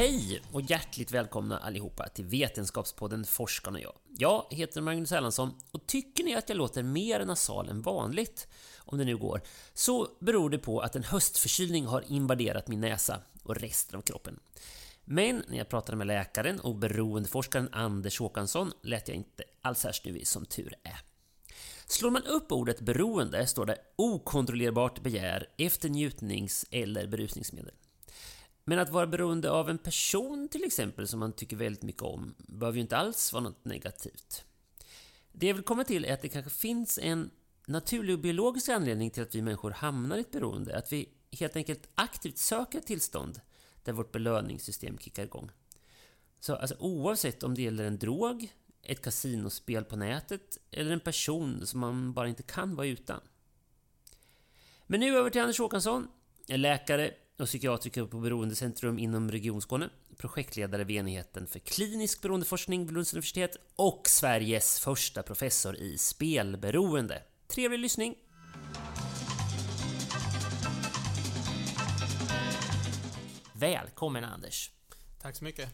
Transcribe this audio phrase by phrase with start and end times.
[0.00, 3.94] Hej och hjärtligt välkomna allihopa till Vetenskapspodden Forskarna och jag.
[4.18, 8.48] Jag heter Magnus Erlandsson och tycker ni att jag låter mer nasal än vanligt,
[8.78, 9.40] om det nu går,
[9.74, 14.40] så beror det på att en höstförkylning har invaderat min näsa och resten av kroppen.
[15.04, 19.92] Men när jag pratade med läkaren och beroendeforskaren Anders Håkansson lät jag inte alls här
[19.92, 21.00] snuvig som tur är.
[21.86, 27.74] Slår man upp ordet beroende står det okontrollerbart begär efter njutnings eller berusningsmedel.
[28.70, 32.34] Men att vara beroende av en person till exempel som man tycker väldigt mycket om
[32.38, 34.44] behöver ju inte alls vara något negativt.
[35.32, 37.30] Det jag vill komma till är att det kanske finns en
[37.66, 40.78] naturlig och biologisk anledning till att vi människor hamnar i ett beroende.
[40.78, 43.40] Att vi helt enkelt aktivt söker ett tillstånd
[43.84, 45.50] där vårt belöningssystem kickar igång.
[46.40, 51.66] Så alltså, oavsett om det gäller en drog, ett kasinospel på nätet eller en person
[51.66, 53.20] som man bara inte kan vara utan.
[54.86, 56.08] Men nu över till Anders Håkansson,
[56.46, 62.86] en läkare och psykiatriker på Beroendecentrum inom Region Skåne, projektledare vid enheten för klinisk beroendeforskning
[62.86, 67.22] vid Lunds universitet och Sveriges första professor i spelberoende.
[67.48, 68.14] Trevlig lyssning!
[73.52, 74.70] Välkommen Anders!
[75.22, 75.68] Tack så mycket.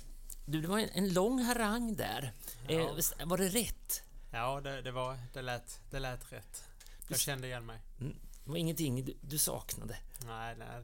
[0.46, 2.32] Du, det var en, en lång harang där.
[2.68, 2.74] Ja.
[2.74, 4.02] Eh, var det rätt?
[4.32, 6.64] Ja, det, det, var, det, lät, det lät rätt.
[7.08, 7.78] Jag kände igen mig.
[8.00, 9.96] Mm, Det var ingenting du, du saknade?
[10.26, 10.82] Nej, nej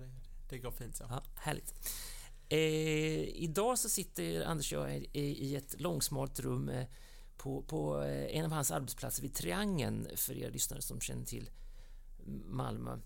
[0.53, 1.05] det, går fint så.
[1.09, 1.75] Ja, härligt.
[2.49, 6.87] Eh, idag så sitter Anders och jag i, i ett långsmalt rum eh,
[7.37, 11.51] på, på eh, en av hans arbetsplatser vid Triangeln, för er lyssnare som känner till
[12.47, 12.99] Malmö.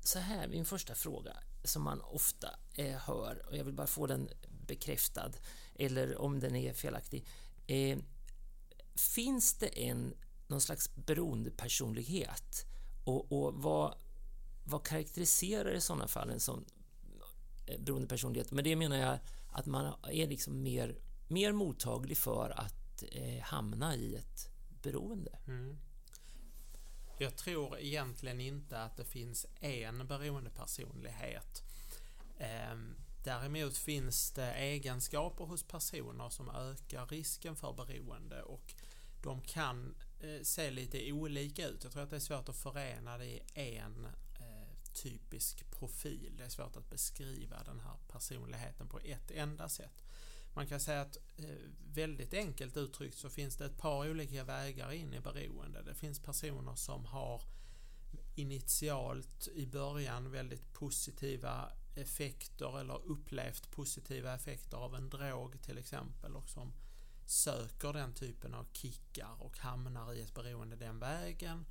[0.00, 4.06] Så här, min första fråga, som man ofta eh, hör, och jag vill bara få
[4.06, 4.28] den
[4.66, 5.32] bekräftad,
[5.74, 7.26] eller om den är felaktig.
[7.66, 7.98] Eh,
[8.94, 10.14] finns det en,
[10.46, 12.66] någon slags beroendepersonlighet?
[13.04, 13.98] Och, och vad,
[14.64, 16.64] vad karaktäriserar i sådana fall en sån
[17.66, 18.52] Eh, beroende beroendepersonlighet?
[18.52, 19.18] Med det menar jag
[19.52, 20.98] att man är liksom mer,
[21.28, 24.50] mer mottaglig för att eh, hamna i ett
[24.82, 25.38] beroende.
[25.46, 25.76] Mm.
[27.18, 31.62] Jag tror egentligen inte att det finns en beroendepersonlighet.
[32.38, 38.74] Ehm, däremot finns det egenskaper hos personer som ökar risken för beroende och
[39.22, 41.84] de kan eh, se lite olika ut.
[41.84, 44.06] Jag tror att det är svårt att förena det i en
[44.94, 46.34] typisk profil.
[46.36, 50.04] Det är svårt att beskriva den här personligheten på ett enda sätt.
[50.54, 51.46] Man kan säga att eh,
[51.94, 55.82] väldigt enkelt uttryckt så finns det ett par olika vägar in i beroende.
[55.82, 57.42] Det finns personer som har
[58.34, 66.36] initialt i början väldigt positiva effekter eller upplevt positiva effekter av en drog till exempel
[66.36, 66.72] och som
[67.26, 71.64] söker den typen av kickar och hamnar i ett beroende den vägen.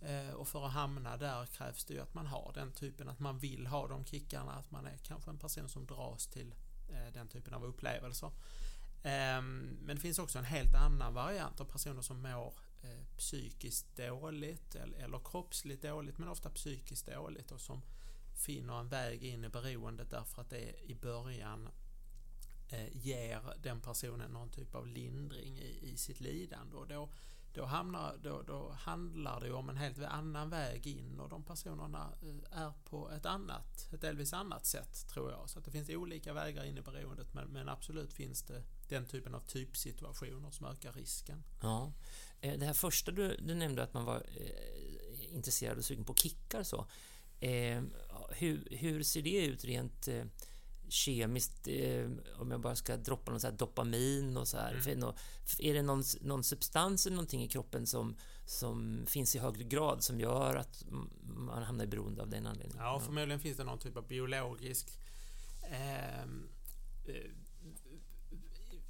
[0.00, 3.20] Eh, och för att hamna där krävs det ju att man har den typen, att
[3.20, 6.54] man vill ha de kickarna, att man är kanske en person som dras till
[6.88, 8.30] eh, den typen av upplevelser.
[9.02, 13.96] Ehm, men det finns också en helt annan variant av personer som mår eh, psykiskt
[13.96, 17.82] dåligt eller, kroppsligt dåligt men ofta psykiskt dåligt och som
[18.34, 21.68] finner en väg in i beroendet därför att det i början
[22.92, 26.76] ger den personen någon typ av lindring i, i sitt lidande.
[26.76, 27.08] Och då,
[27.56, 32.12] då, hamnar, då, då handlar det om en helt annan väg in och de personerna
[32.22, 35.50] eh, är på ett annat, ett delvis annat sätt tror jag.
[35.50, 39.06] Så att det finns olika vägar in i beroendet men, men absolut finns det den
[39.06, 41.42] typen av typsituationer som ökar risken.
[41.62, 41.92] Ja.
[42.40, 46.14] Eh, det här första du, du nämnde att man var eh, intresserad och sugen på
[46.14, 46.86] kickar så.
[47.40, 47.82] Eh,
[48.30, 50.24] hur, hur ser det ut rent eh,
[50.88, 54.88] kemiskt, eh, om jag bara ska droppa någon så dopamin och så här.
[54.88, 55.12] Mm.
[55.58, 58.16] Är det någon, någon substans eller någonting i kroppen som,
[58.46, 60.84] som finns i högre grad som gör att
[61.22, 62.84] man hamnar i beroende av den anledningen?
[62.84, 64.98] Ja, förmodligen finns det någon typ av biologisk
[65.70, 66.48] ehm,
[67.08, 67.30] eh,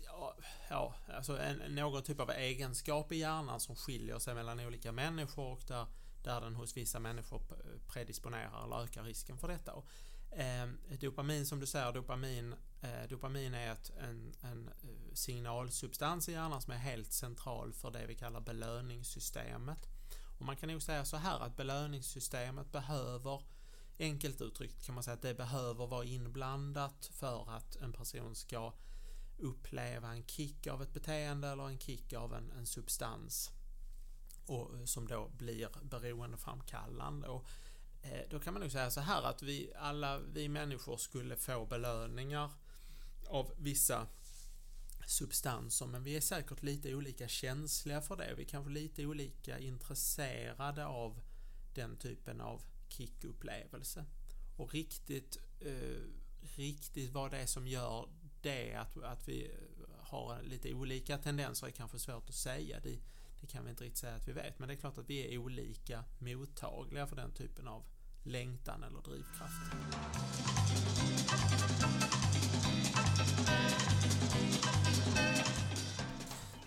[0.04, 0.36] ja,
[0.68, 5.52] ja, alltså en, någon typ av egenskap i hjärnan som skiljer sig mellan olika människor
[5.52, 5.86] och där,
[6.24, 7.42] där den hos vissa människor
[7.88, 9.72] predisponerar eller ökar risken för detta.
[9.72, 9.86] Och
[10.30, 10.66] Eh,
[11.00, 16.62] dopamin som du säger, dopamin, eh, dopamin är ett, en, en eh, signalsubstans i hjärnan
[16.62, 19.86] som är helt central för det vi kallar belöningssystemet.
[20.38, 23.42] Och man kan nog säga så här att belöningssystemet behöver
[23.98, 28.72] Enkelt uttryckt kan man säga att det behöver vara inblandat för att en person ska
[29.38, 33.50] uppleva en kick av ett beteende eller en kick av en, en substans
[34.46, 37.28] och, eh, som då blir beroendeframkallande.
[37.28, 37.65] Och Eh,
[38.12, 41.66] Eh, då kan man nog säga så här att vi alla vi människor skulle få
[41.66, 42.50] belöningar
[43.28, 44.06] av vissa
[45.06, 48.34] substanser men vi är säkert lite olika känsliga för det.
[48.36, 51.20] Vi är kanske lite olika intresserade av
[51.74, 54.04] den typen av kickupplevelse.
[54.56, 56.02] Och riktigt, eh,
[56.56, 58.08] riktigt vad det är som gör
[58.42, 59.50] det att, att vi eh,
[59.98, 62.80] har lite olika tendenser är kanske svårt att säga.
[62.80, 62.98] Det,
[63.40, 65.34] det kan vi inte riktigt säga att vi vet men det är klart att vi
[65.34, 67.84] är olika mottagliga för den typen av
[68.26, 69.62] längtan eller drivkraft.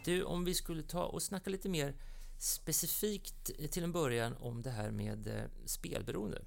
[0.06, 1.96] Du, om vi skulle ta och snacka lite mer
[2.38, 6.42] specifikt till en början om det här med eh, spelberoende.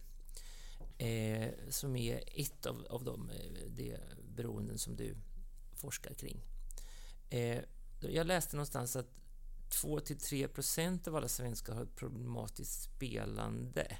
[0.98, 3.36] Eh, som är ett av, av de, eh,
[3.68, 3.96] de
[4.34, 5.16] beroenden som du
[5.72, 6.40] forskar kring.
[7.30, 7.62] Eh,
[8.00, 9.08] jag läste någonstans att
[9.68, 13.96] 2-3% av alla svenskar har ett problematiskt spelande.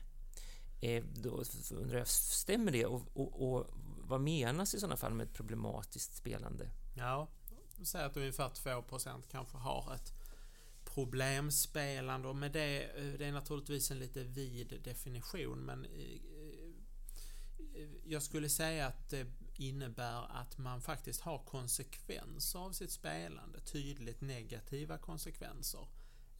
[0.82, 2.86] Eh, då undrar jag, stämmer det?
[2.86, 3.66] Och, och, och,
[4.08, 6.70] vad menas i sådana fall med ett problematiskt spelande?
[6.96, 7.28] Ja,
[7.82, 10.12] säg att ungefär 2% kanske har ett
[10.84, 16.20] problemspelande och med det, eh, det är naturligtvis en lite vid definition men eh,
[17.74, 19.26] eh, jag skulle säga att det
[19.56, 25.86] innebär att man faktiskt har konsekvenser av sitt spelande, tydligt negativa konsekvenser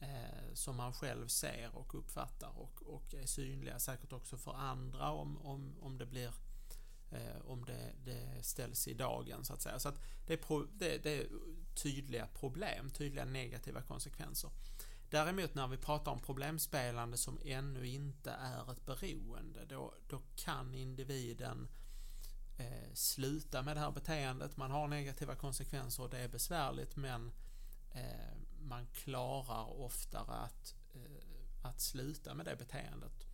[0.03, 5.11] eh, som man själv ser och uppfattar och, och är synliga säkert också för andra
[5.11, 6.33] om, om, om det blir
[7.11, 9.79] eh, om det, det, ställs i dagen så att säga.
[9.79, 11.27] Så att det, är pro, det, det är
[11.75, 14.49] tydliga problem, tydliga negativa konsekvenser.
[15.09, 20.73] Däremot när vi pratar om problemspelande som ännu inte är ett beroende, då, då kan
[20.73, 21.67] individen
[22.57, 24.57] eh, sluta med det här beteendet.
[24.57, 27.31] Man har negativa konsekvenser och det är besvärligt men
[27.91, 33.27] eh, man klarar oftare att, eh, att sluta med det beteendet.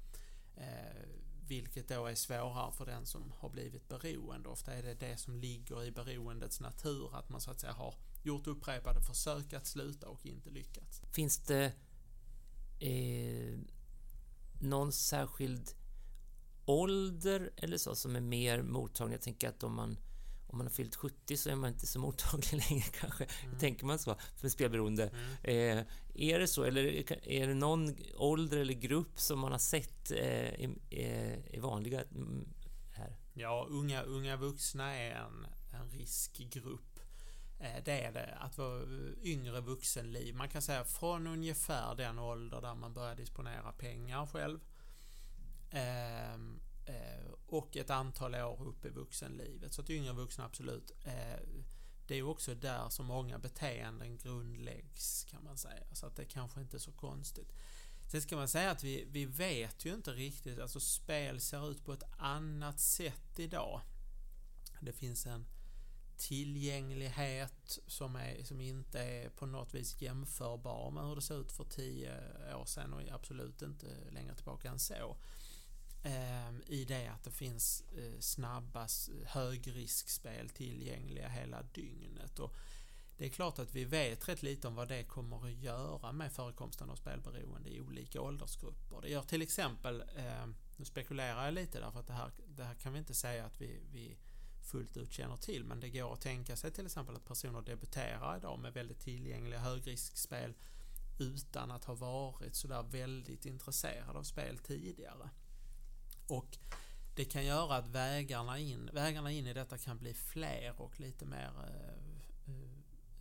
[0.55, 1.09] Eh,
[1.47, 4.49] vilket då är svårare för den som har blivit beroende.
[4.49, 7.95] Ofta är det det som ligger i beroendets natur, att man så att säga har
[8.23, 11.01] gjort upprepade försök att sluta och inte lyckats.
[11.11, 11.73] Finns det
[12.79, 13.59] eh,
[14.61, 15.69] någon särskild
[16.65, 19.15] ålder eller så som är mer mottaglig?
[19.15, 19.97] Jag tänker att om man
[20.49, 23.27] om man har fyllt 70 så är man inte så mottaglig längre kanske.
[23.45, 23.59] Mm.
[23.59, 24.15] Tänker man så?
[24.35, 25.11] För spelberoende.
[25.43, 25.77] Mm.
[25.79, 26.63] Eh, är det så?
[26.63, 32.49] Eller är det någon ålder eller grupp som man har sett eh, är, vanliga mm,
[32.93, 33.17] här?
[33.33, 35.47] Ja, unga, unga vuxna är en,
[35.81, 36.99] en riskgrupp.
[37.59, 38.37] Eh, det är det.
[38.39, 38.83] Att vara
[39.23, 40.35] yngre vuxenliv.
[40.35, 44.59] Man kan säga från ungefär den ålder där man börjar disponera pengar själv.
[46.89, 49.73] Eh, och ett antal år upp i vuxenlivet.
[49.73, 50.91] Så att yngre vuxna absolut.
[51.05, 51.39] Eh,
[52.07, 55.83] det är också där som många beteenden grundläggs kan man säga.
[55.91, 57.53] Så att det kanske inte är så konstigt.
[58.07, 61.85] Sen ska man säga att vi, vi vet ju inte riktigt, alltså spel ser ut
[61.85, 63.81] på ett annat sätt idag.
[64.81, 65.45] Det finns en
[66.17, 71.51] tillgänglighet som, är, som inte är på något vis jämförbar med hur det såg ut
[71.51, 72.13] för tio
[72.55, 75.17] år sedan och absolut inte längre tillbaka än så.
[76.03, 78.87] Ehm, I det att det finns eh, snabba
[79.25, 82.39] högriskspel tillgängliga hela dygnet.
[82.39, 82.55] Och
[83.17, 86.31] det är klart att vi vet rätt lite om vad det kommer att göra med
[86.31, 89.01] förekomsten av spelberoende i olika åldersgrupper.
[89.01, 92.75] Det gör till exempel, ehm, nu spekulerar jag lite därför att det här, det här
[92.75, 94.17] kan vi inte säga att vi, vi
[94.61, 98.37] fullt ut känner till men det går att tänka sig till exempel att personer debuterar
[98.37, 100.53] idag med väldigt tillgängliga högriskspel
[101.19, 105.29] utan att ha varit sådär väldigt intresserade av spel tidigare.
[106.29, 106.57] Och
[107.15, 111.25] det kan göra att vägarna in, vägarna in i detta kan bli fler och lite
[111.25, 112.53] mer eh,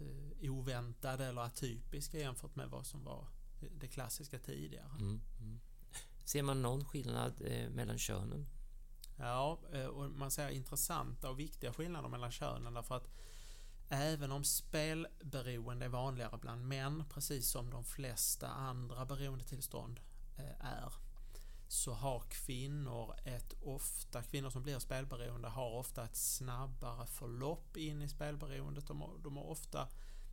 [0.06, 3.28] eh, oväntade eller atypiska jämfört med vad som var
[3.80, 4.90] det klassiska tidigare.
[5.00, 5.60] Mm, mm.
[6.24, 8.46] Ser man någon skillnad eh, mellan könen?
[9.16, 13.08] Ja, eh, och man ser intressanta och viktiga skillnader mellan könen därför att
[13.88, 20.00] även om spelberoende är vanligare bland män, precis som de flesta andra beroendetillstånd
[20.36, 20.92] eh, är,
[21.68, 28.02] så har kvinnor ett ofta, kvinnor som blir spelberoende har ofta ett snabbare förlopp in
[28.02, 28.86] i spelberoendet.
[28.86, 29.88] De har, de har ofta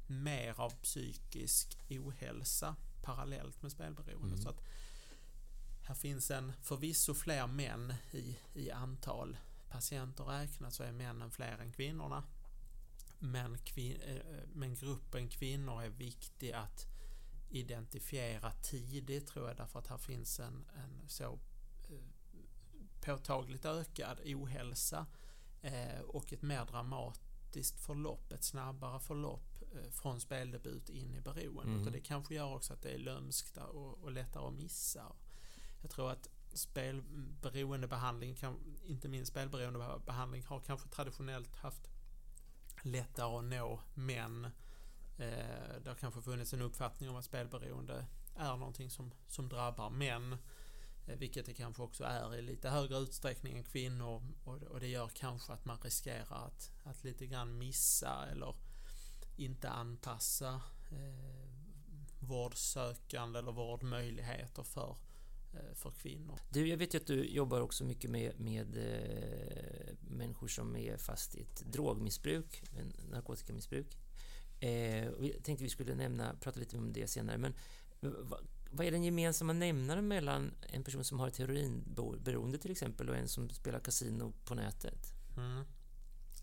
[0.08, 4.27] mer av psykisk ohälsa parallellt med spelberoende.
[4.27, 4.42] Mm.
[4.42, 4.62] Så att
[5.84, 9.38] här finns en förvisso fler män i, i antal
[9.70, 12.24] patienter räknat så är männen fler än kvinnorna.
[13.20, 14.22] Men, kvin, eh,
[14.54, 16.88] men gruppen kvinnor är viktig att
[17.55, 21.24] identifiera tidigt tror jag därför att här finns en, en så
[21.89, 22.00] eh,
[23.01, 25.05] påtagligt ökad ohälsa
[25.62, 29.55] eh, och ett mer dramatiskt förlopp, ett snabbare förlopp
[29.91, 31.75] från speldebut in i beroendet.
[31.75, 31.85] Mm.
[31.85, 35.15] Och det kanske gör också att det är lömskt och, och lättare att missa.
[35.81, 38.38] Jag tror att spelberoendebehandling,
[38.85, 41.89] inte minst spelberoendebehandling, har kanske traditionellt haft
[42.81, 44.47] lättare att nå män.
[45.17, 48.05] Eh, det har kanske funnits en uppfattning om att spelberoende
[48.36, 50.38] är någonting som, som drabbar män.
[51.07, 54.24] Eh, vilket det kanske också är i lite högre utsträckning än kvinnor.
[54.43, 58.55] Och, och det gör kanske att man riskerar att, att lite grann missa eller
[59.36, 61.50] inte anpassa eh,
[62.19, 64.95] vårdsökande eller vårdmöjligheter för
[65.55, 66.39] Eh, för kvinnor.
[66.50, 70.98] Du, jag vet ju att du jobbar också mycket med, med eh, människor som är
[70.98, 72.63] fast i ett drogmissbruk,
[73.12, 73.98] narkotikamissbruk.
[74.65, 77.53] Eh, jag tänkte vi skulle nämna, prata lite om det senare, men
[78.01, 82.72] eh, vad, vad är den gemensamma nämnaren mellan en person som har ett heroinberoende till
[82.72, 85.13] exempel och en som spelar kasino på nätet?
[85.38, 85.63] Mm.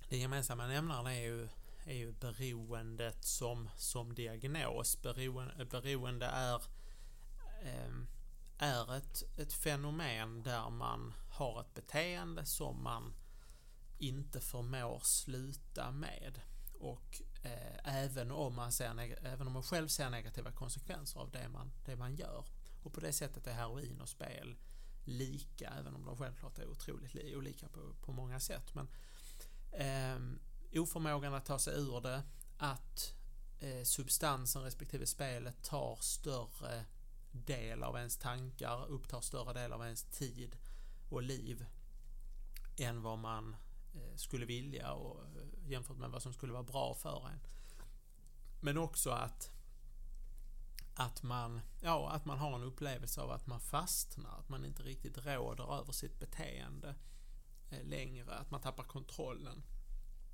[0.09, 1.49] Den gemensamma nämnaren är ju,
[1.87, 5.02] är ju beroendet som, som diagnos.
[5.02, 6.62] Beroende, beroende är
[7.64, 7.93] eh,
[8.59, 13.14] är ett, ett fenomen där man har ett beteende som man
[13.99, 16.41] inte förmår sluta med.
[16.81, 21.49] Och Eh, även, om man ser, även om man själv ser negativa konsekvenser av det
[21.49, 22.45] man, det man gör.
[22.83, 24.57] Och på det sättet är heroin och spel
[25.05, 28.75] lika, även om de självklart är otroligt olika på, på många sätt.
[28.75, 28.89] Men
[29.73, 32.23] eh, oförmågan att ta sig ur det,
[32.59, 33.15] att
[33.61, 36.85] eh, substansen respektive spelet tar större
[37.33, 40.57] del av ens tankar, upptar större del av ens tid
[41.11, 41.67] och liv
[42.77, 43.57] än vad man
[44.17, 47.41] skulle vilja och eh, jämfört med vad som skulle vara bra för en.
[48.61, 49.51] Men också att
[50.95, 54.83] att man, ja, att man har en upplevelse av att man fastnar, att man inte
[54.83, 56.95] riktigt råder över sitt beteende
[57.71, 59.63] eh, längre, att man tappar kontrollen.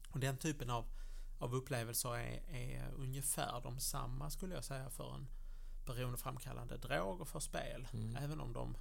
[0.08, 0.84] Och den typen av,
[1.38, 5.28] av upplevelser är, är ungefär de samma skulle jag säga för en
[5.86, 7.88] beroendeframkallande drog och för spel.
[7.92, 8.16] Mm.
[8.16, 8.76] Även om de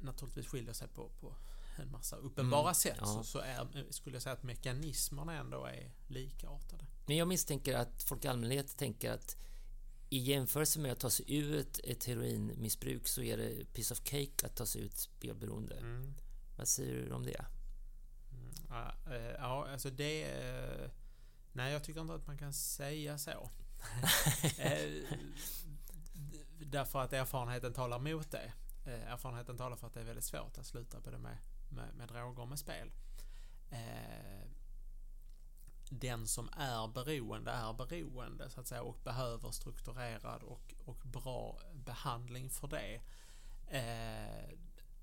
[0.00, 1.34] naturligtvis skiljer sig på, på
[1.76, 3.06] en massa uppenbara mm, sätt ja.
[3.06, 6.86] så, så är, skulle jag säga att mekanismerna ändå är likartade.
[7.06, 9.36] Men jag misstänker att folk i allmänhet tänker att
[10.10, 14.00] i jämförelse med att ta sig ur ett, ett heroinmissbruk så är det piece of
[14.04, 15.76] cake att ta sig ut spelberoende.
[15.76, 16.14] Mm.
[16.56, 17.44] Vad säger du om det?
[18.32, 20.22] Mm, ja, eh, ja, alltså det...
[20.22, 20.90] Eh,
[21.52, 23.30] nej, jag tycker inte att man kan säga så.
[24.58, 25.18] Eh,
[26.60, 28.52] därför att erfarenheten talar mot det.
[28.86, 31.38] Erfarenheten talar för att det är väldigt svårt att sluta både med,
[31.70, 32.92] med, med droger och med spel.
[33.70, 34.50] Eh,
[35.90, 41.60] den som är beroende är beroende så att säga och behöver strukturerad och, och bra
[41.74, 43.00] behandling för det.
[43.66, 44.44] Eh,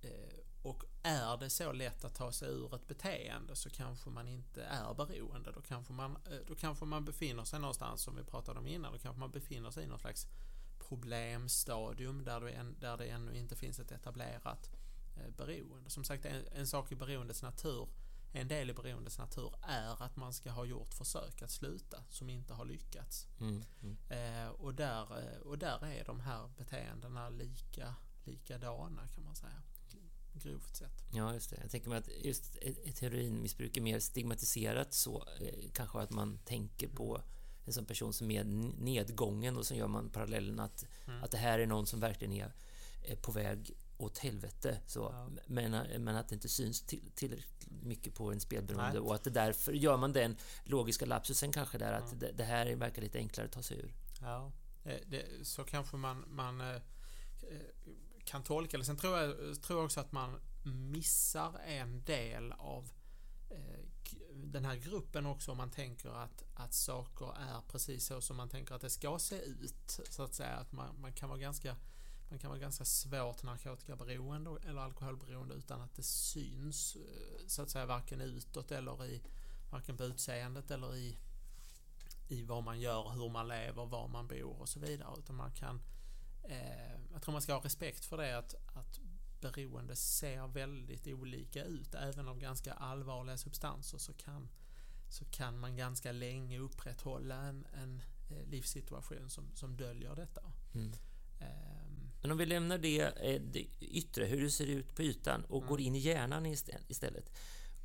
[0.02, 4.28] eh, och är det så lätt att ta sig ur ett beteende så kanske man
[4.28, 5.52] inte är beroende.
[5.52, 8.92] Då kanske man, eh, då kanske man befinner sig någonstans som vi pratade om innan.
[8.94, 10.28] Då kanske man befinner sig i någon slags
[10.80, 14.77] problemstadium där det, där det ännu inte finns ett etablerat eh,
[15.38, 15.90] beroende.
[15.90, 17.88] Som sagt, en, en sak i beroendets natur,
[18.32, 22.30] en del i beroendets natur är att man ska ha gjort försök att sluta som
[22.30, 23.28] inte har lyckats.
[23.40, 23.98] Mm, mm.
[24.10, 29.62] Eh, och, där, eh, och där är de här beteendena lika, likadana kan man säga
[30.34, 31.04] grovt sett.
[31.12, 31.58] Ja, just det.
[31.62, 36.40] Jag tänker mig att just ett heroinmissbruk är mer stigmatiserat så eh, kanske att man
[36.46, 37.22] tänker på
[37.66, 38.44] en sån person som är
[38.84, 41.24] nedgången och så gör man parallellen att, mm.
[41.24, 42.52] att det här är någon som verkligen är
[43.22, 44.80] på väg åt helvete.
[44.88, 45.30] Så, ja.
[45.48, 49.30] men, men att det inte syns till, tillräckligt mycket på en spelberoende och att det
[49.30, 53.46] därför gör man den logiska lapsusen kanske där att det, det, här verkar lite enklare
[53.46, 53.94] att ta sig ur.
[54.22, 54.52] Ja,
[54.84, 56.82] eh, det, så kanske man, man eh,
[58.24, 58.86] kan tolka det.
[58.86, 62.90] Sen tror jag, tror jag också att man missar en del av
[63.50, 63.80] eh,
[64.34, 68.50] den här gruppen också om man tänker att, att saker är precis så som man
[68.50, 70.00] tänker att det ska se ut.
[70.10, 71.76] Så att säga att man, man kan vara ganska
[72.30, 77.70] man kan vara ganska svårt narkotikaberoende eller alkoholberoende utan att det syns eh, så att
[77.70, 79.22] säga varken utåt eller i
[79.72, 81.18] varken på utseendet eller i,
[82.28, 85.16] i vad man gör, hur man lever, var man bor och så vidare.
[85.20, 85.82] Utan man kan,
[86.44, 89.00] eh, jag tror man ska ha respekt för det att, att
[89.42, 91.96] beroende ser väldigt olika ut.
[91.96, 94.50] Även av ganska allvarliga substanser så kan,
[95.10, 100.42] så kan man ganska länge upprätthålla en, en eh, livssituation som, som döljer detta.
[100.74, 100.94] Mm.
[101.40, 101.77] Um,
[102.22, 105.58] Men om vi lämnar det, eh, det, yttre, hur det ser ut på ytan och
[105.58, 105.70] mm.
[105.70, 106.46] går in i hjärnan
[106.88, 107.32] istället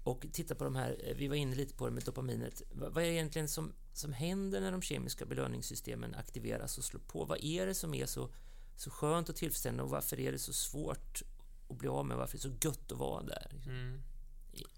[0.05, 2.63] och tittar på de här, eh, vi var inne lite på det med dopaminet.
[2.73, 7.25] Vad är det egentligen som, som händer när de kemiska belöningssystemen aktiveras och slår på?
[7.25, 8.31] Vad är det som är så,
[8.77, 11.23] så skönt och tillfredsställande och varför är det så svårt
[11.69, 12.17] att bli av med?
[12.17, 13.53] Varför är det så gött att vara där?
[13.67, 14.03] Mm.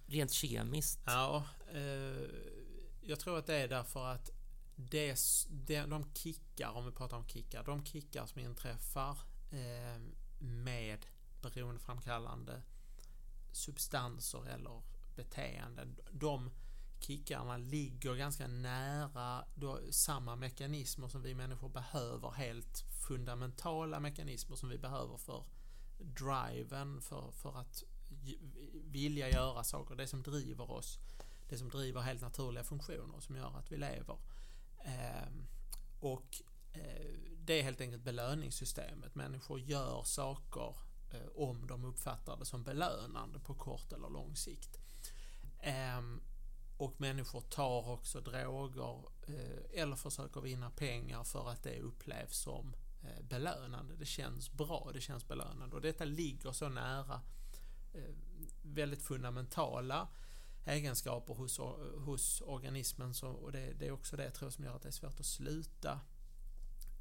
[0.07, 1.01] Rent kemiskt.
[1.07, 2.29] Ja, eh,
[3.03, 4.31] jag tror att det är därför att
[4.77, 5.19] det,
[5.51, 9.19] det, de kickar, om vi pratar om kickar, de kickar som inträffar
[9.55, 10.01] eh,
[10.39, 11.07] med
[11.43, 12.63] beroendeframkallande
[13.53, 14.83] substanser eller
[15.17, 15.97] beteenden.
[16.13, 16.51] De
[17.01, 22.31] kickarna ligger ganska nära då, samma mekanismer som vi människor behöver.
[22.31, 25.45] Helt fundamentala mekanismer som vi behöver för
[25.99, 27.83] driven, för, för att
[28.73, 29.95] vilja göra saker.
[29.95, 30.99] Det som driver oss.
[31.49, 34.17] Det som driver helt naturliga funktioner som gör att vi lever.
[34.85, 35.29] Eh,
[36.01, 36.43] och
[36.73, 37.15] eh,
[37.47, 39.15] det är helt enkelt belöningssystemet.
[39.15, 40.77] Människor gör saker
[41.13, 44.79] eh, om de uppfattar det som belönande på kort eller lång sikt.
[45.61, 46.21] Ehm,
[46.77, 52.77] och människor tar också droger eh, eller försöker vinna pengar för att det upplevs som
[53.03, 53.97] eh, belönande.
[53.97, 57.21] Det känns bra, det känns belönande och detta ligger så nära
[57.95, 58.15] eh,
[58.63, 60.09] väldigt fundamentala
[60.67, 64.65] egenskaper hos, eh, hos organismen så, och det, det, är också det jag tror som
[64.65, 66.01] gör att det är svårt att sluta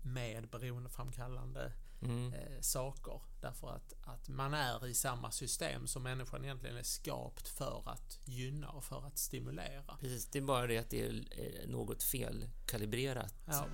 [0.03, 2.33] med beroendeframkallande mm.
[2.33, 3.21] eh, saker.
[3.41, 8.19] Därför att, att man är i samma system som människan egentligen är skapt för att
[8.25, 9.97] gynna och för att stimulera.
[9.99, 13.33] Precis, det är bara det att det är något felkalibrerat.
[13.45, 13.65] Ja.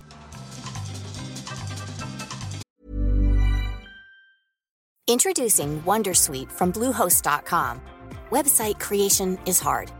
[5.10, 7.80] Introducing Wondersuite from Bluehost.com.
[8.30, 9.99] Website creation is hard.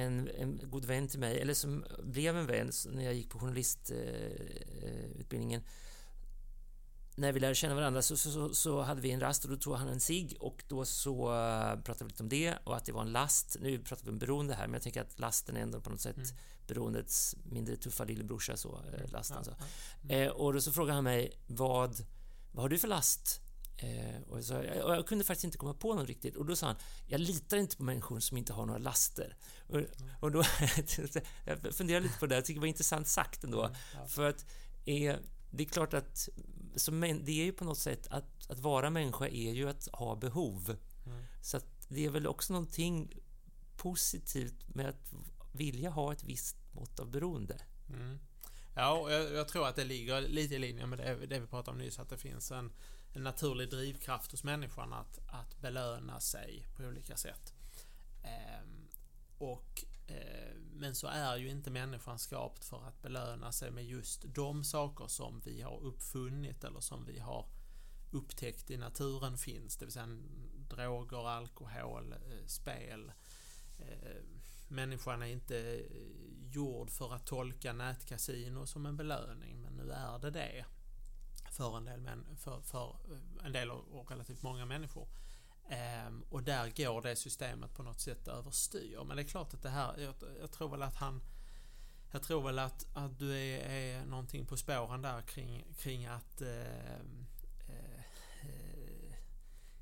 [0.00, 3.38] En, en god vän till mig, eller som blev en vän när jag gick på
[3.38, 5.60] journalistutbildningen.
[5.60, 5.66] Eh,
[7.20, 9.76] när vi lärde känna varandra så, så, så, hade vi en rast och då tog
[9.76, 12.92] han en sig och då så uh, pratade vi lite om det och att det
[12.92, 13.56] var en last.
[13.60, 16.00] Nu pratar vi om beroende här, men jag tänker att lasten är ändå på något
[16.00, 16.28] sätt mm.
[16.66, 19.44] beroendets mindre tuffa lillebrorsa, så, uh, lasten.
[19.44, 19.50] Så.
[20.08, 20.32] Mm.
[20.32, 22.04] Och då så frågade han mig, vad,
[22.52, 23.40] vad har du för last?
[24.28, 26.76] Och, så, och jag kunde faktiskt inte komma på någon riktigt och då sa han,
[27.06, 29.36] jag litar inte på människor som inte har några laster.
[29.68, 29.80] Och,
[30.20, 30.44] och då
[31.44, 33.64] jag funderade lite på det, jag tycker det var intressant sagt ändå.
[33.64, 34.06] Mm, ja.
[34.06, 34.46] För att
[35.50, 36.28] det är klart att
[36.76, 39.88] så men, det är ju på något sätt att, att vara människa är ju att
[39.92, 40.76] ha behov.
[41.06, 41.22] Mm.
[41.42, 43.20] Så att det är väl också någonting
[43.76, 45.12] positivt med att
[45.52, 47.60] vilja ha ett visst mått av beroende.
[47.88, 48.18] Mm.
[48.74, 51.70] Ja, jag, jag, tror att det ligger lite i linje med det, det vi pratade
[51.70, 52.72] om nyss, att det finns en,
[53.12, 57.54] en naturlig drivkraft hos människan att, att belöna sig på olika sätt.
[58.22, 58.64] Eh,
[59.38, 64.24] och Eh, men så är ju inte människan skapt för att belöna sig med just
[64.34, 67.46] de saker som vi har uppfunnit eller som vi har
[68.10, 69.76] upptäckt i naturen finns.
[69.76, 70.18] Det vill säga
[70.68, 73.12] droger, alkohol, eh, spel,
[73.78, 79.92] ehm, människan är inte eh, gjord för att tolka nätkasino som en belöning, men nu
[79.92, 80.64] är det det
[81.60, 85.08] för en del, män, för, för eh, en del och relativt många människor.
[85.68, 89.04] Ehm, och där går det systemet på något sätt överstyr.
[89.04, 91.20] Men det är klart att det här, jag, jag tror väl att han
[92.12, 96.40] jag tror väl att, att du är, är någonting på spåren där kring, kring att
[96.40, 96.94] eh,
[97.68, 99.14] eh,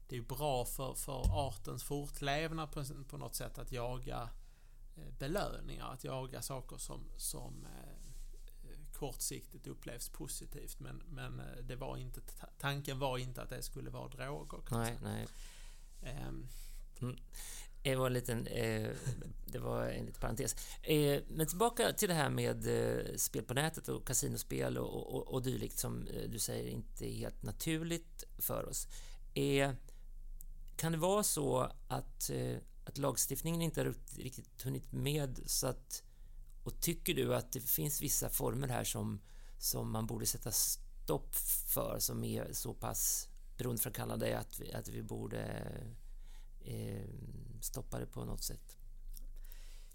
[0.08, 4.28] det är bra för, för artens fortlevnad på, på något sätt att jaga
[4.96, 7.97] eh, belöningar, att jaga saker som, som eh,
[8.98, 12.20] kortsiktigt upplevs positivt men, men eh, det var inte,
[12.58, 14.60] tanken var inte att det skulle vara droger.
[14.70, 15.26] Nej, nej.
[16.28, 16.48] Um,
[17.00, 17.16] mm.
[17.82, 18.90] Det var en liten, eh,
[19.46, 20.56] det var en liten parentes.
[20.82, 25.28] Eh, men tillbaka till det här med eh, spel på nätet och kasinospel och, och,
[25.28, 28.88] och dylikt som du säger inte är helt naturligt för oss.
[30.76, 32.30] kan det vara så att,
[32.84, 36.02] att lagstiftningen inte har riktigt hunnit med så att
[36.68, 39.20] och tycker du att det finns vissa former här som,
[39.58, 41.34] som man borde sätta stopp
[41.74, 45.72] för som är så pass beroendeframkallande att vi, att vi borde
[46.60, 47.08] eh,
[47.60, 48.76] stoppa det på något sätt?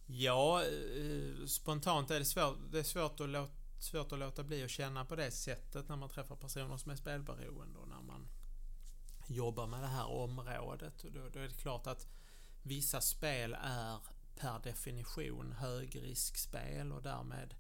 [0.05, 4.63] Ja, eh, spontant är det svårt, det är svårt att, låta, svårt att låta bli
[4.63, 8.27] att känna på det sättet när man träffar personer som är spelberoende och när man
[9.27, 11.03] jobbar med det här området.
[11.03, 12.07] Och då, då är det klart att
[12.63, 13.97] vissa spel är
[14.35, 17.55] per definition högriskspel och därmed,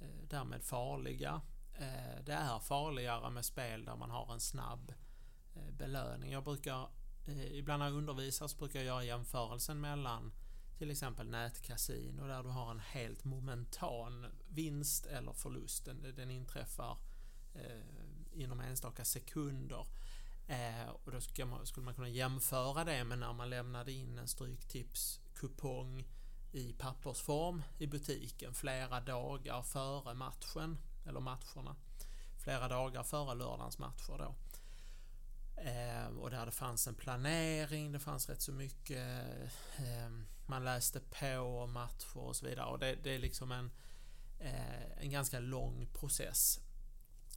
[0.00, 1.40] eh, därmed farliga.
[1.74, 4.94] Eh, det är farligare med spel där man har en snabb
[5.54, 6.32] eh, belöning.
[6.32, 6.88] Jag brukar
[7.26, 10.32] Eh, ibland när jag undervisar så brukar jag göra jämförelsen mellan
[10.78, 15.84] till exempel nätkasino där du har en helt momentan vinst eller förlust.
[15.84, 16.98] Den, den inträffar
[17.54, 17.82] eh,
[18.32, 19.86] inom enstaka sekunder.
[20.46, 24.18] Eh, och då skulle man, skulle man kunna jämföra det med när man lämnade in
[24.18, 26.08] en Stryktipskupong
[26.56, 31.76] i pappersform i butiken flera dagar före matchen, eller matcherna.
[32.44, 34.34] Flera dagar före lördagens matcher då.
[35.62, 39.28] Eh, och där det fanns en planering, det fanns rätt så mycket,
[39.76, 40.10] eh,
[40.46, 42.66] man läste på matcher och så vidare.
[42.66, 43.70] Och det, det är liksom en,
[44.40, 46.60] eh, en ganska lång process.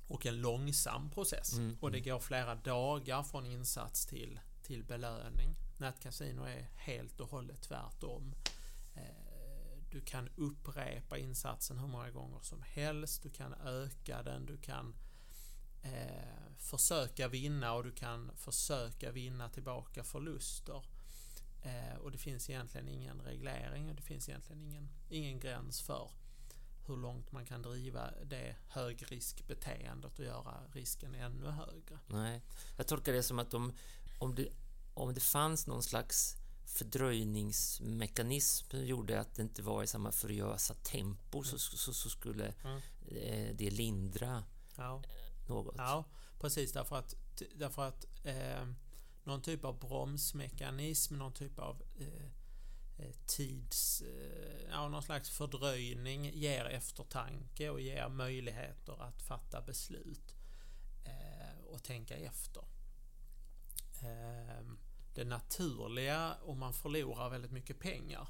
[0.07, 1.53] Och en långsam process.
[1.53, 1.77] Mm.
[1.81, 2.09] Och det mm.
[2.09, 5.55] går flera dagar från insats till, till belöning.
[5.77, 8.35] Nätkasino är helt och hållet tvärtom.
[8.95, 9.01] Eh,
[9.91, 14.95] du kan upprepa insatsen hur många gånger som helst, du kan öka den, du kan
[15.81, 20.83] eh, försöka vinna och du kan försöka vinna tillbaka förluster.
[21.61, 26.11] Eh, och det finns egentligen ingen reglering och det finns egentligen ingen, ingen gräns för
[26.87, 31.99] hur långt man kan driva det högriskbeteendet och göra risken ännu högre.
[32.07, 32.41] Nej,
[32.77, 33.73] jag tolkar det som att om,
[34.19, 34.49] om, det,
[34.93, 36.35] om det fanns någon slags
[36.69, 42.81] fördröjningsmekanism gjorde att det inte var i samma furiösa tempo så, så, så skulle mm.
[43.57, 44.43] det lindra
[44.75, 45.01] ja
[45.49, 45.75] något.
[45.77, 46.05] Ja,
[46.39, 47.13] precis därför att,
[47.55, 48.67] därför att eh,
[49.23, 54.01] någon typ av bromsmekanism, någon typ av eh, eh, tids...
[54.01, 60.35] Eh, ja, någon slags fördröjning ger eftertanke och ger möjligheter att fatta beslut
[61.05, 62.63] eh, och tänka efter.
[64.01, 64.63] Eh,
[65.13, 68.27] det naturliga om man förlorar väldigt mycket pengar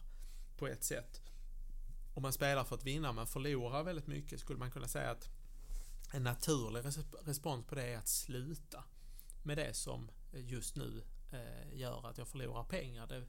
[0.57, 1.21] på ett sätt.
[2.13, 5.29] Om man spelar för att vinna men förlorar väldigt mycket skulle man kunna säga att
[6.11, 6.83] en naturlig
[7.25, 8.83] respons på det är att sluta
[9.43, 13.07] med det som just nu eh, gör att jag förlorar pengar.
[13.07, 13.23] Det,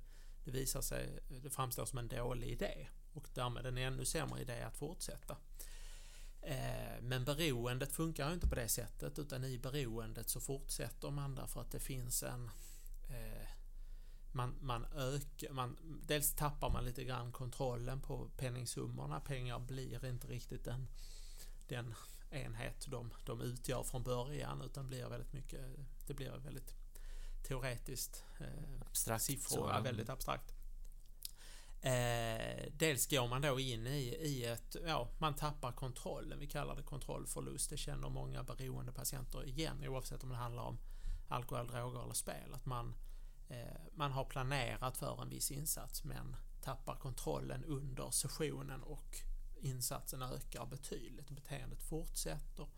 [0.45, 4.63] det visar sig, det framstår som en dålig idé och därmed en ännu sämre idé
[4.63, 5.37] att fortsätta.
[6.43, 11.35] Eh, men beroendet funkar ju inte på det sättet utan i beroendet så fortsätter man
[11.35, 12.51] därför att det finns en
[13.09, 13.40] eh,
[14.33, 19.21] man, man ökar, man, dels tappar man lite grann kontrollen på penningsummorna.
[19.21, 20.89] Pengar blir inte riktigt den,
[21.69, 21.95] den
[22.31, 25.61] enhet de, de utgör från början utan blir väldigt mycket,
[26.07, 26.75] det blir väldigt
[27.43, 30.55] teoretiskt eh, abstrakt, siffror, så, väldigt abstrakt.
[31.83, 36.77] Eh, dels går man då in i, i ett, ja, man tappar kontrollen, vi kallar
[36.77, 40.79] det kontrollförlust, det känner många beroende patienter igen oavsett om det handlar om
[41.29, 42.95] alkohol, droger eller spel, att man,
[43.95, 49.17] man har planerat för en viss insats men tappar kontrollen under sessionen och
[49.61, 51.31] insatsen ökar betydligt.
[51.31, 52.69] Beteendet fortsätter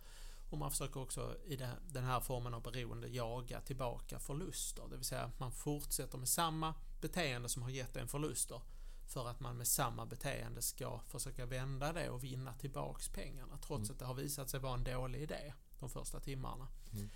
[0.50, 1.56] och man försöker också i
[1.92, 4.88] den här formen av beroende jaga tillbaka förluster.
[4.90, 8.60] Det vill säga att man fortsätter med samma beteende som har gett en förluster
[9.06, 13.88] för att man med samma beteende ska försöka vända det och vinna tillbaks pengarna trots
[13.88, 13.92] mm.
[13.92, 16.68] att det har visat sig vara en dålig idé de första timmarna.
[16.92, 17.10] Mm.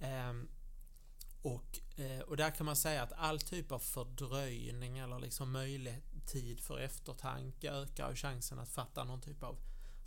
[0.00, 0.48] Ehm,
[1.42, 6.04] och, eh, och där kan man säga att all typ av fördröjning eller liksom möjlighet
[6.26, 9.58] tid för eftertanke, ökar ju chansen att fatta någon typ av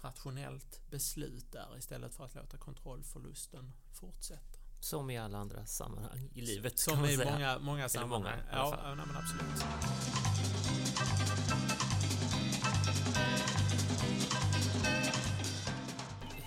[0.02, 4.60] rationellt beslut där istället för att låta kontrollförlusten fortsätta.
[4.80, 6.80] Som i alla andra sammanhang i livet.
[6.80, 8.40] Som i många, många sammanhang.
[8.40, 9.66] Många, ja nej, men absolut.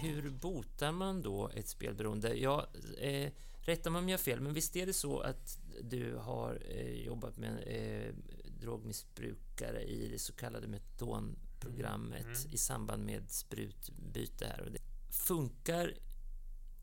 [0.01, 2.35] Hur botar man då ett spelberoende?
[2.35, 2.67] Ja,
[2.99, 3.33] eh,
[3.69, 7.05] rätta mig om jag har fel, men visst är det så att du har eh,
[7.05, 8.15] jobbat med eh,
[8.61, 12.37] drogmissbrukare i det så kallade metadonprogrammet mm.
[12.37, 12.53] Mm.
[12.53, 14.61] i samband med sprutbyte här.
[14.61, 14.79] Och det
[15.11, 15.95] funkar,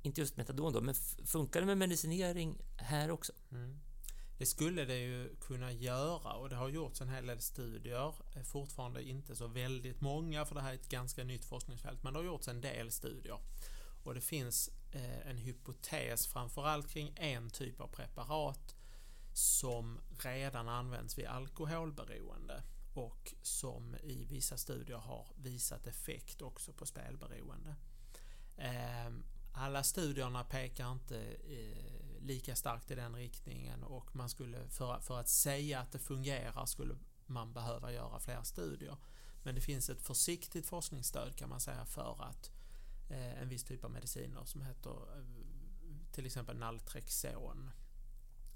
[0.02, 0.96] inte just metadon då, men
[1.26, 3.34] funkar det med medicinering här också?
[3.52, 3.80] Mm.
[4.38, 8.44] Det skulle det ju kunna göra och det har gjorts en hel del studier, eh,
[8.44, 12.20] fortfarande inte så väldigt många för det här är ett ganska nytt forskningsfält, men det
[12.20, 13.40] har gjorts en del studier.
[14.06, 18.76] Och det finns eh, en hypotes framförallt kring en typ av preparat
[19.34, 22.64] som redan används vid alkoholberoende
[22.94, 27.76] och som i vissa studier har visat effekt också på spelberoende.
[28.58, 35.20] Ehm, alla studierna pekar inte eh, lika starkt i den riktningen och man skulle för,
[35.20, 38.98] att säga att det fungerar skulle man behöva göra fler studier.
[39.44, 42.52] Men det finns ett försiktigt forskningsstöd kan man säga för att
[43.14, 45.24] en viss typ av mediciner som heter eh,
[46.12, 47.72] till exempel Naltrexon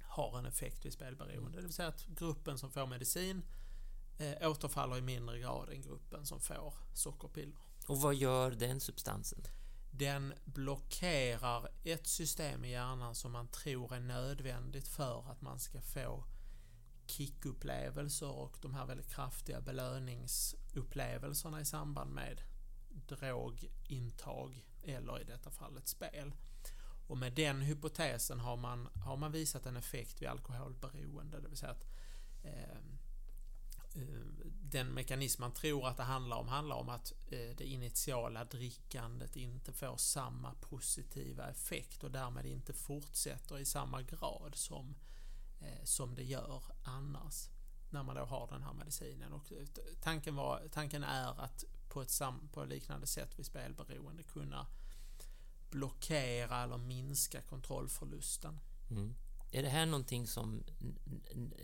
[0.04, 1.58] har en effekt vid spelberoende.
[1.58, 3.46] Det vill säga att gruppen som får medicin
[4.18, 7.60] eh, återfaller i mindre grad än gruppen som får sockerpiller.
[7.88, 9.44] Och vad gör den substansen?
[9.92, 15.82] Den blockerar ett system i hjärnan som man tror är nödvändigt för att man ska
[15.82, 16.24] få
[17.06, 22.42] kickupplevelser och de här väldigt kraftiga belöningsupplevelserna i samband med
[23.08, 26.34] drogintag eller i detta fallet spel.
[27.08, 31.58] Och med den hypotesen har man, har man visat en effekt vid alkoholberoende, det vill
[31.58, 31.88] säga att
[32.44, 32.78] eh,
[33.96, 34.26] eh,
[34.62, 39.36] den mekanism man tror att det handlar om handlar om att eh, det initiala drickandet
[39.36, 44.96] inte får samma positiva effekt och därmed inte fortsätter i samma grad som,
[45.62, 47.50] eh, som det gör annars
[47.90, 49.34] när man då har den här medicinen.
[49.34, 49.66] Och eh,
[50.02, 54.68] tanken, var, tanken är att på ett sam, på liknande sätt vid spelberoende kunna
[55.70, 58.60] blockera eller minska kontrollförlusten.
[58.90, 59.16] Mm.
[59.52, 60.64] Är det här någonting som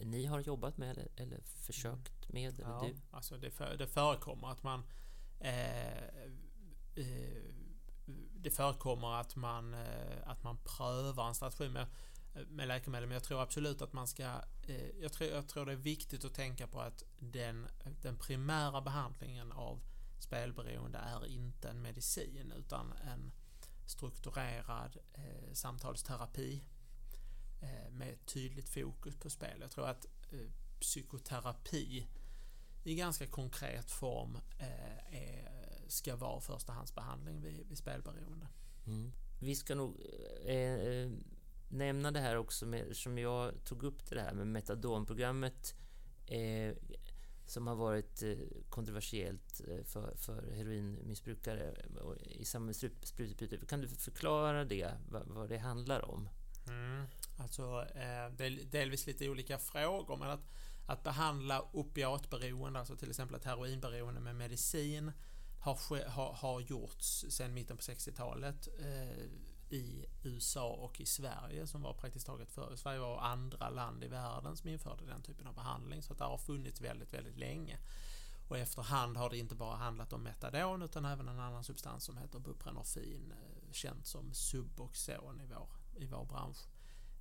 [0.04, 2.60] ni har jobbat med eller, eller försökt med?
[2.60, 2.96] Eller ja, du?
[3.12, 4.84] Alltså det, för, det förekommer att man
[5.40, 6.04] eh,
[6.96, 7.56] eh,
[8.46, 11.88] det förekommer att man, eh, att man prövar en strategi med,
[12.50, 14.24] med läkemedel, men jag tror absolut att man ska...
[14.68, 17.68] Eh, jag, tror, jag tror det är viktigt att tänka på att den,
[18.02, 19.82] den primära behandlingen av
[20.20, 23.32] spelberoende är inte en medicin utan en
[23.86, 26.64] strukturerad eh, samtalsterapi
[27.62, 29.58] eh, med tydligt fokus på spel.
[29.62, 30.50] Jag tror att eh,
[30.80, 32.08] psykoterapi
[32.84, 35.52] i ganska konkret form eh, är,
[35.88, 38.48] ska vara förstahandsbehandling vid, vid spelberoende.
[38.88, 39.12] Mm.
[39.42, 40.02] Vi ska nog
[40.46, 41.12] eh, eh
[41.70, 45.76] nämna det här också med, som jag tog upp det här med metadonprogrammet
[46.26, 46.76] eh,
[47.46, 48.38] som har varit eh,
[48.70, 51.76] kontroversiellt eh, för, för heroinmissbrukare
[52.26, 53.66] i samband med sprututbyte.
[53.66, 56.30] Kan du förklara det, vad, vad det handlar om?
[56.68, 57.06] Mm.
[57.38, 60.48] Alltså, eh, delvis lite olika frågor, men att,
[60.88, 65.12] att behandla opiatberoende, alltså till exempel ett heroinberoende med medicin,
[65.60, 68.68] har, har, har gjorts sedan mitten på 60-talet
[69.76, 74.08] i USA och i Sverige som var praktiskt taget för Sverige var andra land i
[74.08, 77.80] världen som införde den typen av behandling så att det har funnits väldigt, väldigt länge.
[78.48, 82.18] Och efterhand har det inte bara handlat om metadon utan även en annan substans som
[82.18, 86.58] heter buprenorfin, eh, känt som Suboxon i vår, i vår bransch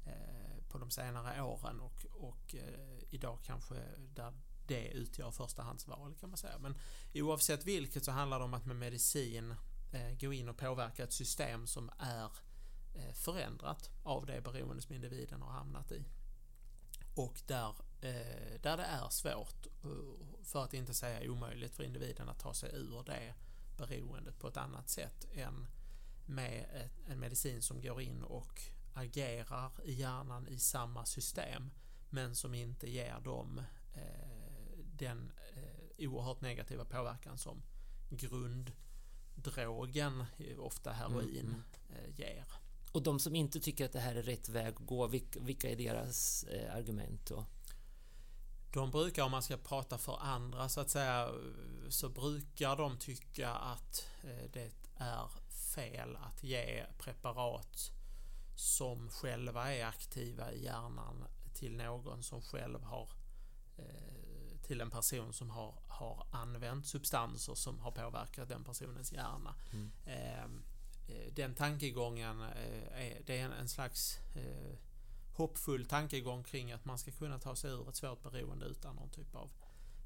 [0.06, 3.74] eh, på de senare åren och, och eh, idag kanske
[4.14, 4.32] där
[4.66, 6.58] det utgör förstahandsval kan man säga.
[6.58, 6.78] Men
[7.14, 9.54] oavsett vilket så handlar det om att med medicin
[9.94, 12.30] Eh, gå in och påverka ett system som är
[12.94, 16.04] eh, förändrat av det beroende som individen har hamnat i.
[17.14, 19.66] Och där, eh, där det är svårt,
[20.42, 23.34] för att inte säga omöjligt, för individen att ta sig ur det
[23.76, 25.66] beroendet på ett annat sätt än
[26.26, 28.62] med en medicin som går in och
[28.94, 31.70] agerar i hjärnan i samma system
[32.10, 33.62] men som inte ger dem
[34.76, 35.32] den
[35.98, 37.62] oerhört negativa påverkan som
[38.10, 38.72] grund
[39.34, 40.24] drogen,
[40.58, 41.62] ofta heroin, mm, mm.
[41.90, 42.44] Eh, ger.
[42.92, 45.06] Och de som inte tycker att det här är rätt väg att gå,
[45.40, 47.44] vilka är deras eh, argument då?
[48.72, 51.30] De brukar, om man ska prata för andra så att säga,
[51.88, 55.28] så brukar de tycka att eh, det är
[55.74, 57.90] fel att ge preparat
[58.56, 63.08] som själva är aktiva i hjärnan till någon som själv har
[64.66, 69.54] till en person som har, har använt substanser som har påverkat den personens hjärna.
[69.72, 69.90] Mm.
[70.06, 70.48] Eh,
[71.32, 74.18] den tankegången är, det är en slags
[75.34, 79.10] hoppfull tankegång kring att man ska kunna ta sig ur ett svårt beroende utan någon
[79.10, 79.50] typ av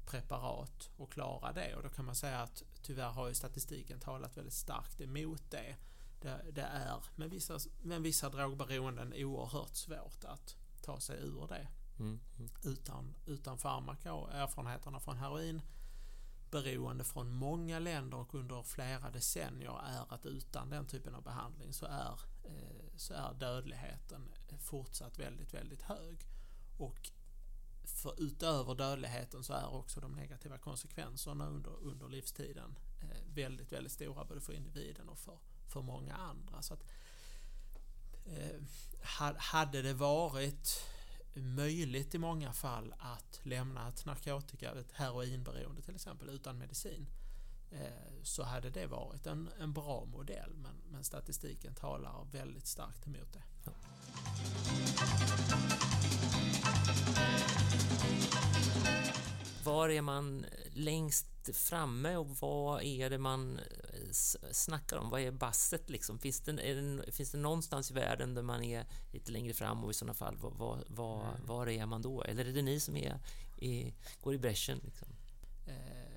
[0.05, 1.75] preparat och klara det.
[1.75, 5.75] Och då kan man säga att tyvärr har ju statistiken talat väldigt starkt emot det.
[6.21, 11.67] Det, det är med vissa, med vissa drogberoenden oerhört svårt att ta sig ur det.
[11.99, 12.19] Mm.
[12.37, 12.51] Mm.
[12.63, 15.61] Utan, utan farmaka och erfarenheterna från heroin
[16.51, 21.73] beroende från många länder och under flera decennier är att utan den typen av behandling
[21.73, 26.27] så är, eh, så är dödligheten fortsatt väldigt, väldigt hög.
[26.77, 27.11] Och
[27.83, 33.93] för utöver dödligheten så är också de negativa konsekvenserna under, under livstiden eh, väldigt, väldigt
[33.93, 36.61] stora både för individen och för, för många andra.
[36.61, 36.83] Så att,
[38.25, 38.61] eh,
[39.37, 40.85] hade det varit
[41.33, 47.07] möjligt i många fall att lämna ett narkotika, ett heroinberoende till exempel, utan medicin
[47.71, 47.87] eh,
[48.23, 53.33] så hade det varit en, en bra modell men, men statistiken talar väldigt starkt emot
[53.33, 53.43] det.
[53.65, 53.71] Ja.
[59.63, 63.59] Var är man längst framme och vad är det man
[64.51, 65.09] snackar om?
[65.09, 66.19] Vad är basset liksom?
[66.19, 69.91] Finns det, det, finns det någonstans i världen där man är lite längre fram och
[69.91, 71.45] i sådana fall, vad, vad, vad, mm.
[71.45, 72.23] var är man då?
[72.23, 73.19] Eller är det ni som är,
[73.57, 74.81] är går i bräschen?
[74.83, 75.07] Liksom?
[75.67, 76.09] Eh,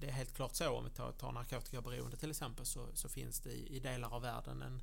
[0.00, 3.40] det är helt klart så, om vi tar, tar narkotikaberoende till exempel, så, så finns
[3.40, 4.82] det i, i delar av världen en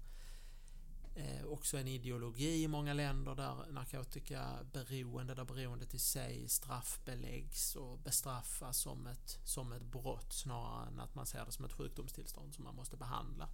[1.15, 7.99] Eh, också en ideologi i många länder där narkotikaberoende, där beroendet i sig straffbeläggs och
[7.99, 12.53] bestraffas som ett, som ett brott snarare än att man ser det som ett sjukdomstillstånd
[12.53, 13.49] som man måste behandla.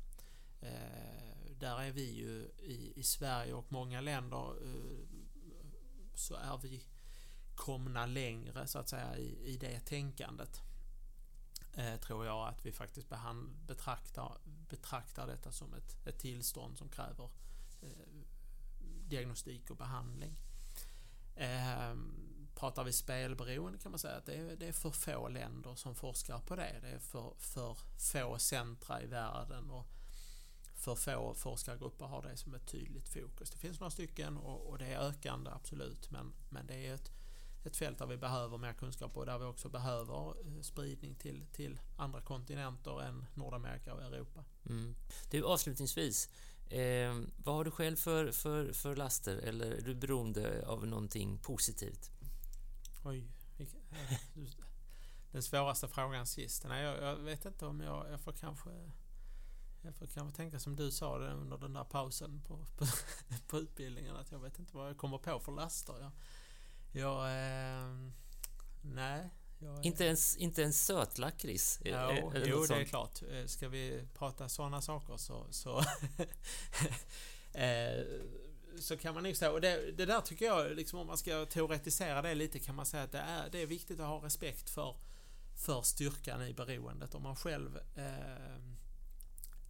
[0.61, 5.07] Eh, där är vi ju i, i Sverige och många länder eh,
[6.13, 6.83] så är vi
[7.55, 10.61] komna längre så att säga i, i det tänkandet.
[11.73, 14.37] Eh, tror jag att vi faktiskt behand, betraktar,
[14.69, 17.46] betraktar detta som ett, ett tillstånd som kräver Eh,
[17.81, 17.89] Eh,
[19.07, 20.37] diagnostik och behandling.
[21.35, 21.95] Eh,
[22.55, 25.95] pratar vi spelberoende kan man säga att det är, det är för få länder som
[25.95, 26.79] forskar på det.
[26.81, 29.87] Det är för, för få centra i världen och
[30.77, 33.51] för få forskargrupper har det som ett tydligt fokus.
[33.51, 37.11] Det finns några stycken och, och det är ökande absolut men, men det är ett,
[37.65, 41.45] ett fält där vi behöver mer kunskap och där vi också behöver eh, spridning till,
[41.53, 44.43] till andra kontinenter än Nordamerika och Europa.
[44.69, 44.95] Mm.
[45.31, 46.29] Du, avslutningsvis,
[46.69, 51.37] Eh, vad har du själv för, för, för laster eller är du beroende av någonting
[51.37, 52.11] positivt?
[53.03, 53.27] Oj,
[55.31, 56.65] den svåraste frågan sist.
[56.67, 58.69] Nej, jag, jag vet inte om jag, jag får kanske
[59.81, 62.85] jag får kanske tänka som du sa det under den där pausen på, på,
[63.47, 65.95] på utbildningen att jag vet inte vad jag kommer på för laster.
[65.99, 66.11] Jag,
[66.91, 68.11] jag eh,
[68.81, 69.29] nej,
[69.61, 69.85] är...
[69.85, 71.79] Inte ens, inte ens sötlakrits?
[71.85, 73.21] Jo, jo det är klart.
[73.31, 75.47] Eh, ska vi prata sådana saker så...
[75.49, 75.79] så,
[77.59, 78.05] eh,
[78.79, 81.45] så kan man nog säga, och det, det, där tycker jag, liksom, om man ska
[81.45, 84.69] teoretisera det lite, kan man säga att det är, det är viktigt att ha respekt
[84.69, 84.95] för,
[85.65, 87.15] för styrkan i beroendet.
[87.15, 88.61] Om man själv eh,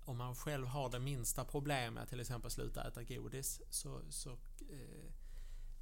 [0.06, 4.30] om man själv har det minsta problemet, till exempel sluta äta godis, så, så
[4.70, 5.12] eh,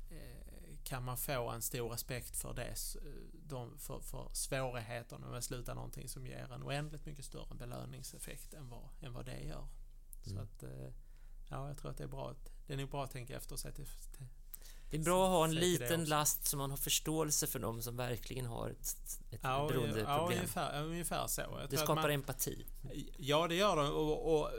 [0.10, 0.45] Eh,
[0.86, 2.76] kan man få en stor respekt för det,
[3.34, 8.54] de, för, för svårigheterna med att sluta någonting som ger en oändligt mycket större belöningseffekt
[8.54, 9.68] än vad, än vad det gör.
[10.26, 10.36] Mm.
[10.36, 10.94] Så att, eh,
[11.50, 12.36] ja, jag tror att det är bra.
[12.68, 14.28] Det är nog bra att tänka efter sig till, till
[14.90, 17.98] det är bra att ha en liten last så man har förståelse för dem som
[17.98, 20.08] verkligen har ett, ett ja, beroendeproblem.
[20.08, 21.42] Ja, ungefär, ungefär så.
[21.42, 22.66] Jag det skapar man, empati.
[23.18, 23.90] Ja, det gör det.
[23.90, 24.52] Och, och,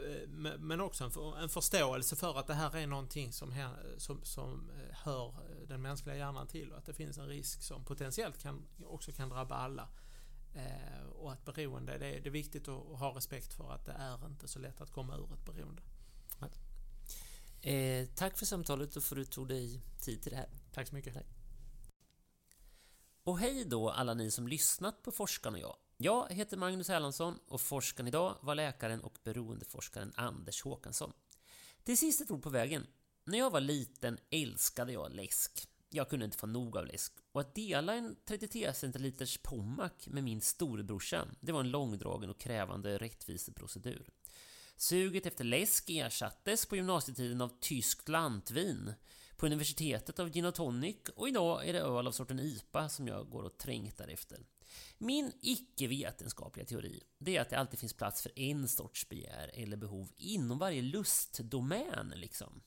[0.58, 3.54] men också en, en förståelse för att det här är någonting som,
[3.96, 5.34] som, som eh, hör
[5.68, 9.28] den mänskliga hjärnan till och att det finns en risk som potentiellt kan, också kan
[9.28, 9.88] drabba alla.
[10.54, 13.92] Eh, och att beroende, det är, det är viktigt att ha respekt för att det
[13.92, 15.82] är inte så lätt att komma ur ett beroende.
[17.66, 20.48] Eh, tack för samtalet och för att du tog dig tid till det här.
[20.72, 21.14] Tack så mycket.
[21.14, 21.26] Tack.
[23.24, 25.76] Och hej då alla ni som lyssnat på Forskaren och jag.
[25.96, 31.12] Jag heter Magnus Erlandsson och forskaren idag var läkaren och beroendeforskaren Anders Håkansson.
[31.84, 32.86] Till sist ett ord på vägen.
[33.24, 35.68] När jag var liten älskade jag läsk.
[35.88, 37.12] Jag kunde inte få nog av läsk.
[37.32, 42.40] Och att dela en 33 centiliters Pommac med min storebrorsa, det var en långdragen och
[42.40, 44.08] krävande rättviseprocedur.
[44.76, 48.94] Suget efter läsk ersattes på gymnasietiden av tyskt lantvin,
[49.36, 53.08] på universitetet av gin och tonic och idag är det öl av sorten IPA som
[53.08, 54.46] jag går och trängtar efter.
[54.98, 59.76] Min icke-vetenskapliga teori, det är att det alltid finns plats för en sorts begär eller
[59.76, 62.62] behov inom varje lustdomän, liksom.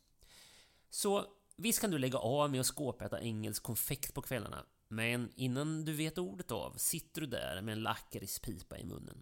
[0.89, 1.25] Så
[1.57, 5.93] visst kan du lägga av med att skåpäta engelsk konfekt på kvällarna, Men innan du
[5.93, 9.21] vet ordet av sitter du där med en lakritspipa i munnen.